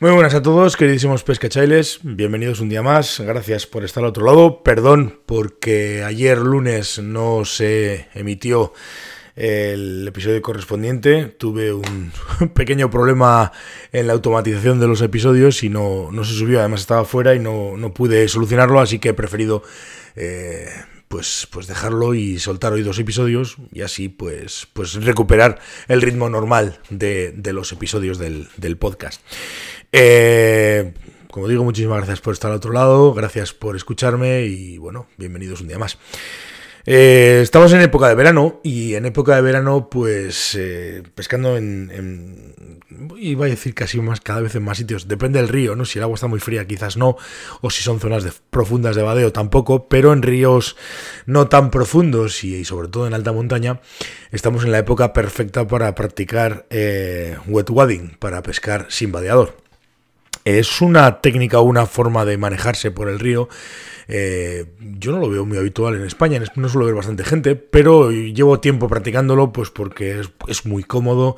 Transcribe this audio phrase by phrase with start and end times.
[0.00, 1.98] Muy buenas a todos, queridísimos pescachailes.
[2.04, 3.18] Bienvenidos un día más.
[3.18, 4.62] Gracias por estar al otro lado.
[4.62, 8.72] Perdón porque ayer lunes no se emitió
[9.34, 11.24] el episodio correspondiente.
[11.24, 12.12] Tuve un
[12.54, 13.50] pequeño problema
[13.90, 16.60] en la automatización de los episodios y no, no se subió.
[16.60, 19.64] Además estaba fuera y no, no pude solucionarlo, así que he preferido
[20.14, 20.68] eh,
[21.08, 26.28] pues, pues dejarlo y soltar hoy dos episodios y así pues, pues recuperar el ritmo
[26.28, 29.20] normal de, de los episodios del, del podcast.
[29.92, 30.92] Eh,
[31.30, 35.60] como digo, muchísimas gracias por estar al otro lado, gracias por escucharme y bueno, bienvenidos
[35.60, 35.98] un día más.
[36.90, 41.90] Eh, estamos en época de verano y en época de verano pues eh, pescando en,
[41.92, 42.80] en,
[43.18, 45.84] iba a decir casi más cada vez en más sitios, depende del río, ¿no?
[45.84, 47.18] Si el agua está muy fría quizás no,
[47.60, 50.76] o si son zonas de, profundas de vadeo tampoco, pero en ríos
[51.26, 53.82] no tan profundos y, sobre todo en alta montaña
[54.32, 59.67] estamos en la época perfecta para practicar eh, wet wadding, para pescar sin vadeador.
[60.44, 63.48] Es una técnica o una forma de manejarse por el río.
[64.10, 68.10] Eh, yo no lo veo muy habitual en España, no suelo ver bastante gente, pero
[68.10, 71.36] llevo tiempo practicándolo pues porque es, muy cómodo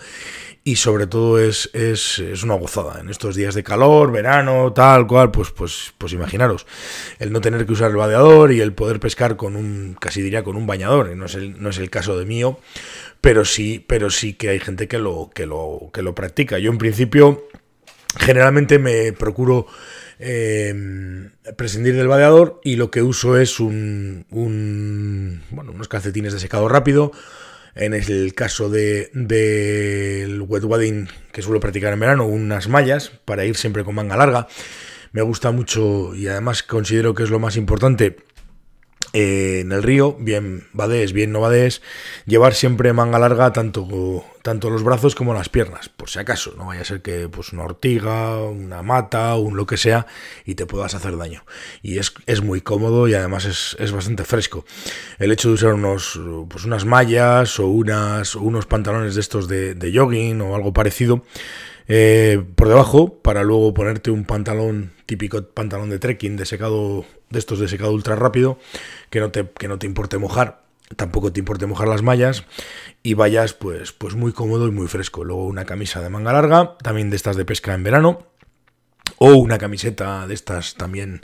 [0.63, 3.01] y sobre todo es, es, una gozada.
[3.01, 6.65] En estos días de calor, verano, tal cual, pues, pues, pues imaginaros,
[7.19, 10.45] el no tener que usar el vadeador y el poder pescar con un, casi diría
[10.45, 12.61] con un bañador, no es el, no es el caso de mío,
[13.21, 16.59] pero sí, pero sí que hay gente que lo, que lo, que lo practica.
[16.61, 17.49] Yo en principio
[18.19, 19.67] Generalmente me procuro
[20.19, 26.41] eh, prescindir del vadeador y lo que uso es un, un, bueno, unos calcetines de
[26.41, 27.13] secado rápido.
[27.75, 33.45] En el caso del de, wet wadding que suelo practicar en verano, unas mallas para
[33.45, 34.49] ir siempre con manga larga.
[35.13, 38.17] Me gusta mucho y además considero que es lo más importante
[39.13, 41.83] eh, en el río, bien vadés, bien no vadés,
[42.27, 46.67] llevar siempre manga larga tanto, tanto los brazos como las piernas, por si acaso, no
[46.67, 50.07] vaya a ser que pues una ortiga, una mata, un lo que sea,
[50.45, 51.45] y te puedas hacer daño.
[51.83, 54.65] Y es, es muy cómodo y además es, es, bastante fresco.
[55.19, 56.19] El hecho de usar unos,
[56.49, 61.25] pues unas mallas o unas, unos pantalones de estos de, de jogging o algo parecido,
[61.93, 67.39] eh, por debajo para luego ponerte un pantalón típico pantalón de trekking de secado de
[67.39, 68.59] estos de secado ultra rápido
[69.11, 70.63] que no te, que no te importe mojar
[70.97, 72.45] tampoco te importe mojar las mallas
[73.03, 75.25] y vayas pues, pues muy cómodo y muy fresco.
[75.25, 78.27] Luego una camisa de manga larga, también de estas de pesca en verano,
[79.19, 81.23] o una camiseta de estas también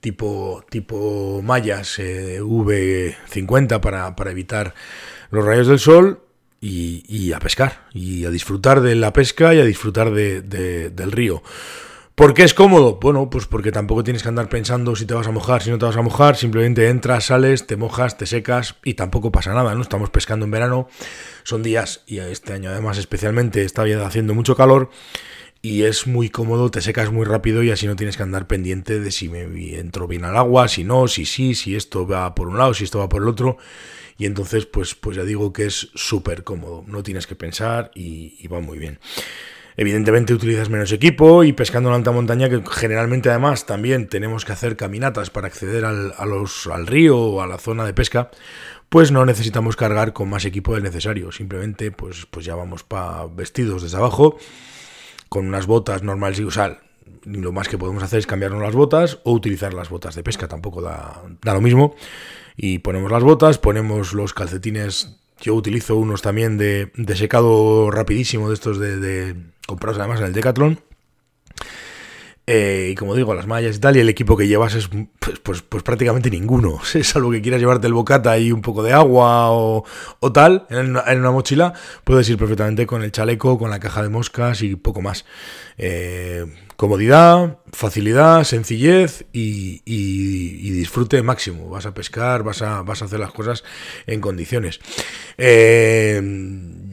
[0.00, 4.74] tipo, tipo mallas eh, V50 para, para evitar
[5.30, 6.20] los rayos del sol
[6.66, 11.12] y, a pescar, y a disfrutar de la pesca y a disfrutar de, de, del
[11.12, 11.42] río.
[12.14, 13.00] ¿Por qué es cómodo?
[13.00, 15.78] Bueno, pues porque tampoco tienes que andar pensando si te vas a mojar, si no
[15.78, 19.74] te vas a mojar, simplemente entras, sales, te mojas, te secas y tampoco pasa nada,
[19.74, 19.82] ¿no?
[19.82, 20.88] Estamos pescando en verano,
[21.42, 24.90] son días, y este año además especialmente está haciendo mucho calor
[25.64, 29.00] y es muy cómodo, te secas muy rápido y así no tienes que andar pendiente
[29.00, 29.44] de si me
[29.78, 32.84] entro bien al agua, si no, si sí, si esto va por un lado, si
[32.84, 33.56] esto va por el otro
[34.18, 38.46] y entonces pues, pues ya digo que es súper cómodo, no tienes que pensar y,
[38.48, 38.98] va muy bien.
[39.78, 44.52] Evidentemente utilizas menos equipo y pescando en alta montaña, que generalmente además también tenemos que
[44.52, 48.30] hacer caminatas para acceder al, al río o a la zona de pesca,
[48.90, 51.32] pues no necesitamos cargar con más equipo del necesario.
[51.32, 54.36] Simplemente pues, pues ya vamos para vestidos desde abajo,
[55.28, 56.82] con unas botas normales y usar.
[57.24, 60.48] Lo más que podemos hacer es cambiarnos las botas o utilizar las botas de pesca,
[60.48, 61.94] tampoco da, da lo mismo
[62.56, 65.16] y ponemos las botas, ponemos los calcetines.
[65.40, 69.34] Yo utilizo unos también de, de secado rapidísimo, de estos de,
[69.66, 70.80] comprados además en el Decathlon.
[72.46, 74.88] Eh, y como digo, las mallas y tal, y el equipo que llevas es
[75.18, 76.78] pues, pues, pues prácticamente ninguno.
[77.02, 79.84] Salvo que quieras llevarte el bocata y un poco de agua o,
[80.20, 81.72] o tal en una, mochila,
[82.04, 85.24] puedes ir perfectamente con el chaleco, con la caja de moscas y poco más.
[85.78, 86.44] Eh,
[86.76, 89.80] comodidad, facilidad, sencillez y,
[90.70, 91.70] disfrute máximo.
[91.70, 93.64] Vas a pescar, vas a, vas a hacer las cosas
[94.06, 94.80] en condiciones.
[95.38, 96.20] Eh,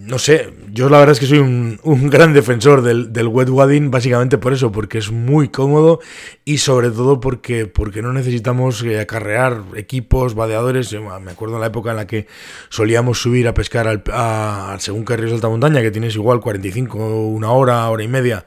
[0.04, 3.50] no sé, yo la verdad es que soy un, un gran defensor del, del, wet
[3.50, 6.00] wadding, básicamente por eso, porque es muy cómodo
[6.44, 10.92] y sobre todo porque, porque no necesitamos eh, acarrear equipos, vadeadores.
[10.94, 12.28] Me acuerdo en la época en la que
[12.70, 16.40] solíamos subir a pescar al, a según qué ríos de alta montaña, que tienes igual
[16.40, 16.98] 45,
[17.28, 18.46] una hora, hora y media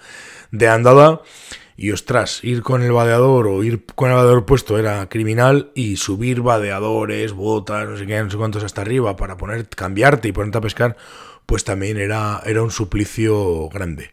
[0.51, 1.21] de andada.
[1.77, 5.97] Y ostras, ir con el vadeador o ir con el vadeador puesto era criminal y
[5.97, 10.33] subir vadeadores, botas, no sé qué, no sé cuántos hasta arriba para poner, cambiarte y
[10.33, 10.97] ponerte a pescar,
[11.47, 14.11] pues también era, era un suplicio grande.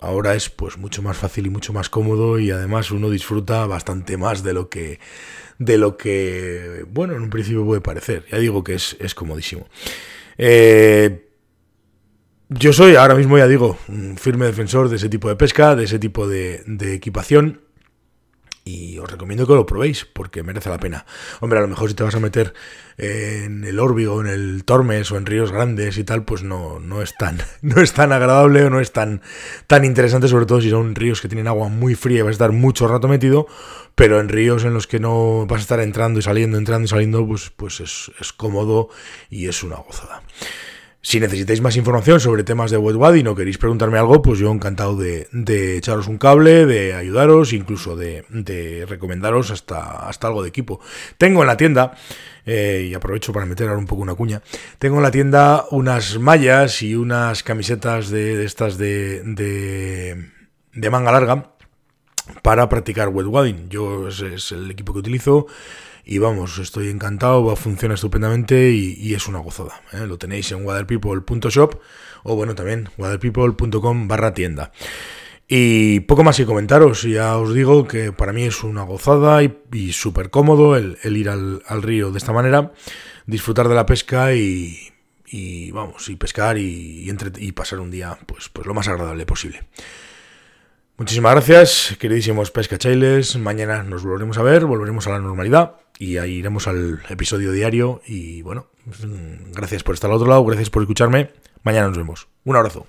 [0.00, 4.16] Ahora es pues mucho más fácil y mucho más cómodo y además uno disfruta bastante
[4.16, 4.98] más de lo que
[5.58, 8.24] de lo que bueno en un principio puede parecer.
[8.30, 9.68] Ya digo que es, es comodísimo.
[10.38, 11.31] Eh,
[12.54, 15.84] yo soy ahora mismo, ya digo, un firme defensor de ese tipo de pesca, de
[15.84, 16.62] ese tipo de,
[16.94, 17.60] equipación
[18.64, 21.04] y os recomiendo que lo probéis porque merece la pena.
[21.40, 22.54] Hombre, a lo mejor si te vas a meter
[22.96, 27.02] en el Orbigo, en el Tormes o en ríos grandes y tal, pues no, no,
[27.02, 29.20] es, tan, no es tan agradable o no es tan,
[29.66, 32.32] tan interesante, sobre todo si son ríos que tienen agua muy fría y vas a
[32.32, 33.48] estar mucho rato metido,
[33.96, 36.88] pero en ríos en los que no vas a estar entrando y saliendo, entrando y
[36.88, 38.90] saliendo, pues, pues es, es cómodo
[39.28, 40.22] y es una gozada.
[41.04, 44.52] Si necesitáis más información sobre temas de wet y no queréis preguntarme algo, pues yo
[44.52, 45.26] encantado de,
[45.76, 50.78] echaros un cable, de ayudaros, incluso de, recomendaros hasta, hasta algo de equipo.
[51.18, 51.96] Tengo en la tienda,
[52.46, 54.42] eh, y aprovecho para meter ahora un poco una cuña,
[54.78, 61.56] tengo en la tienda unas mallas y unas camisetas de, estas de, de, manga larga
[62.42, 63.68] para practicar wet wading.
[63.70, 65.48] Yo es el equipo que utilizo
[66.04, 69.80] y vamos, estoy encantado, funciona estupendamente y, es una gozada.
[69.92, 70.06] ¿eh?
[70.06, 71.80] Lo tenéis en waterpeople.shop
[72.24, 74.72] o bueno, también waterpeople.com barra tienda.
[75.46, 79.92] Y poco más que comentaros, ya os digo que para mí es una gozada y,
[79.92, 82.72] súper cómodo el, ir al, río de esta manera,
[83.26, 84.90] disfrutar de la pesca y,
[85.72, 89.68] vamos, y pescar y, y, pasar un día pues, pues lo más agradable posible.
[90.96, 93.36] Muchísimas gracias, queridísimos pescachailes.
[93.36, 98.02] Mañana nos volveremos a ver, volveremos a la normalidad y ahí iremos al episodio diario.
[98.06, 98.66] Y bueno,
[99.52, 101.30] gracias por estar al otro lado, gracias por escucharme.
[101.62, 102.28] Mañana nos vemos.
[102.44, 102.86] Un abrazo.